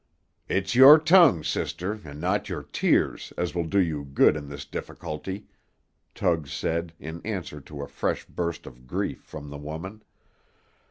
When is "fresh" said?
7.87-8.25